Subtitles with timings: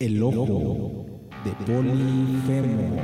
[0.00, 1.06] El ojo
[1.44, 3.02] de Polifemo.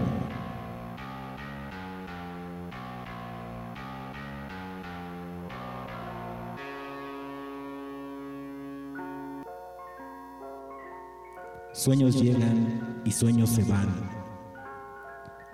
[11.73, 13.89] Sueños llegan y sueños se van.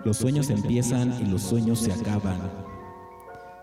[0.05, 2.37] Los sueños empiezan y los sueños se acaban.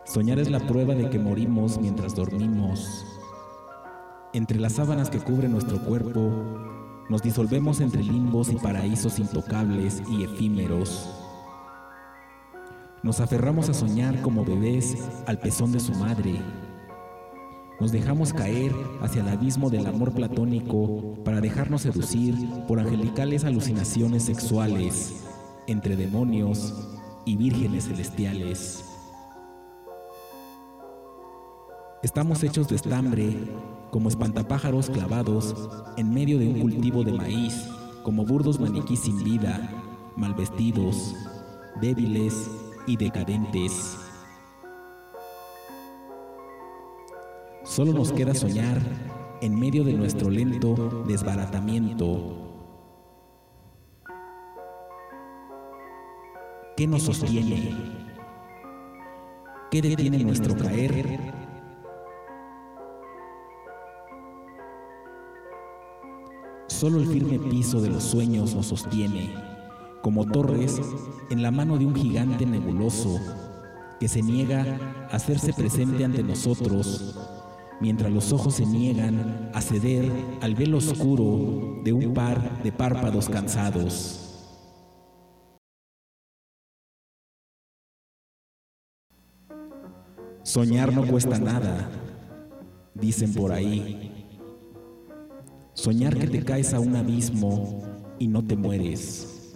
[0.04, 3.06] Soñar es la prueba de que morimos mientras dormimos.
[4.32, 6.32] Entre las sábanas que cubren nuestro cuerpo,
[7.08, 11.08] nos disolvemos entre limbos y paraísos intocables y efímeros.
[13.02, 16.34] Nos aferramos a soñar como bebés al pezón de su madre.
[17.80, 22.34] Nos dejamos caer hacia el abismo del amor platónico para dejarnos seducir
[22.66, 25.24] por angelicales alucinaciones sexuales
[25.68, 26.74] entre demonios
[27.24, 28.97] y vírgenes celestiales.
[32.00, 33.36] Estamos hechos de estambre,
[33.90, 37.68] como espantapájaros clavados en medio de un cultivo de maíz,
[38.04, 39.68] como burdos maniquís sin vida,
[40.14, 41.16] mal vestidos,
[41.80, 42.48] débiles
[42.86, 43.98] y decadentes.
[47.64, 48.80] Solo nos queda soñar
[49.40, 52.36] en medio de nuestro lento desbaratamiento.
[56.76, 57.76] ¿Qué nos sostiene?
[59.72, 61.37] ¿Qué detiene nuestro caer?
[66.78, 69.34] Solo el firme piso de los sueños nos sostiene,
[70.00, 70.80] como torres
[71.28, 73.18] en la mano de un gigante nebuloso
[73.98, 74.78] que se niega
[75.10, 77.18] a hacerse presente ante nosotros,
[77.80, 80.08] mientras los ojos se niegan a ceder
[80.40, 84.46] al velo oscuro de un par de párpados cansados.
[90.44, 91.90] Soñar no cuesta nada,
[92.94, 94.17] dicen por ahí.
[95.78, 97.84] Soñar que te caes a un abismo
[98.18, 99.54] y no te mueres.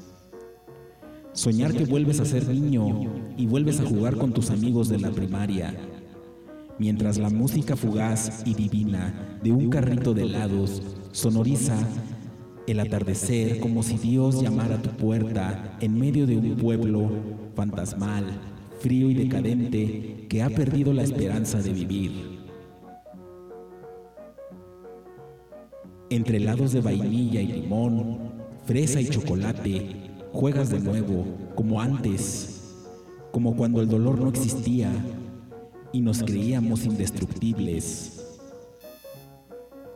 [1.32, 5.10] Soñar que vuelves a ser niño y vuelves a jugar con tus amigos de la
[5.10, 5.74] primaria.
[6.78, 10.80] Mientras la música fugaz y divina de un carrito de helados
[11.10, 11.76] sonoriza
[12.68, 17.10] el atardecer como si Dios llamara a tu puerta en medio de un pueblo
[17.56, 18.26] fantasmal,
[18.78, 22.31] frío y decadente que ha perdido la esperanza de vivir.
[26.12, 28.18] Entre helados de vainilla y limón,
[28.66, 29.96] fresa y chocolate,
[30.30, 31.24] juegas de nuevo,
[31.54, 32.74] como antes,
[33.30, 34.92] como cuando el dolor no existía
[35.90, 38.36] y nos creíamos indestructibles.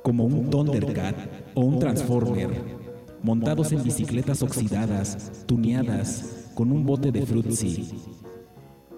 [0.03, 1.17] Como un Thundercat
[1.53, 2.63] o un Transformer,
[3.23, 7.91] montados en bicicletas oxidadas, tuneadas, con un bote de frutzi,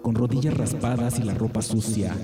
[0.01, 2.15] con rodillas raspadas y la ropa sucia.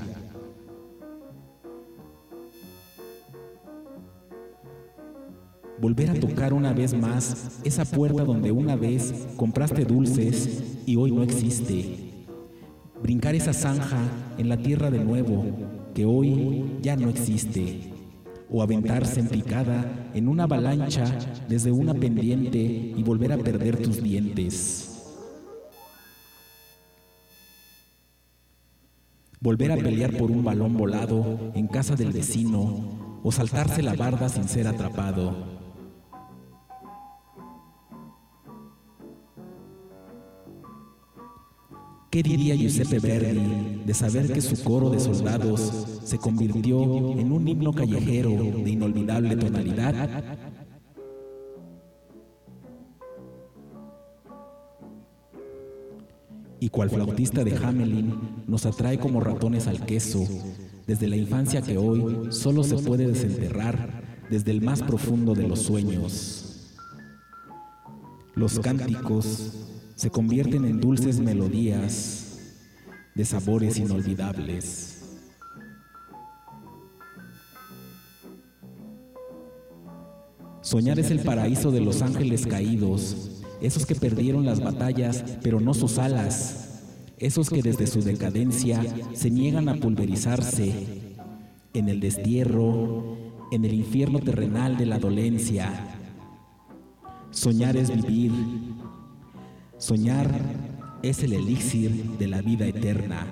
[5.80, 11.12] Volver a tocar una vez más esa puerta donde una vez compraste dulces y hoy
[11.12, 12.12] no existe.
[13.02, 14.00] Brincar esa zanja
[14.38, 15.46] en la tierra de nuevo
[15.94, 17.92] que hoy ya no existe.
[18.50, 21.06] O aventarse en picada en una avalancha
[21.50, 24.92] desde una pendiente y volver a perder tus dientes.
[29.46, 34.28] volver a pelear por un balón volado en casa del vecino o saltarse la barda
[34.28, 35.55] sin ser atrapado.
[42.16, 46.82] ¿Qué diría Giuseppe Verdi de saber que su coro de soldados se convirtió
[47.12, 50.24] en un himno callejero de inolvidable tonalidad?
[56.62, 60.26] y cual flautista de Hamelin nos atrae como ratones al queso,
[60.88, 65.60] desde la infancia que hoy solo se puede desenterrar desde el más profundo de los
[65.60, 66.72] sueños.
[68.36, 72.38] Los cánticos se convierten en dulces melodías
[73.16, 74.92] de sabores inolvidables.
[80.62, 85.74] Soñar es el paraíso de los ángeles caídos, esos que perdieron las batallas, pero no
[85.74, 86.82] sus alas,
[87.18, 88.84] esos que desde su decadencia
[89.14, 90.74] se niegan a pulverizarse
[91.74, 93.18] en el destierro,
[93.52, 95.72] en el infierno terrenal de la dolencia.
[97.30, 98.32] Soñar es vivir,
[99.86, 100.32] soñar
[101.04, 103.28] es el elixir de la vida eterna.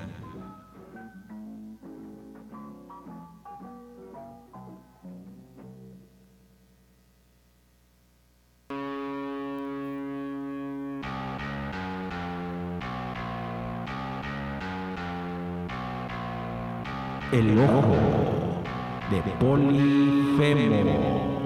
[17.31, 17.95] El ojo
[19.09, 21.42] de Polifemo.